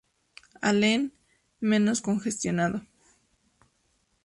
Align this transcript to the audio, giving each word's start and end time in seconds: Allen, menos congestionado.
Allen, 0.63 1.13
menos 1.59 2.01
congestionado. 2.01 2.83